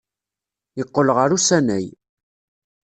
[0.77, 1.85] Yeqqel ɣer usanay.